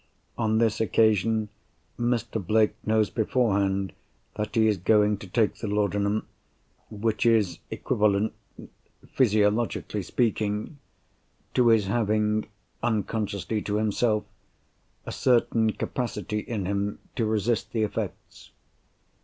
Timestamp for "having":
11.85-12.47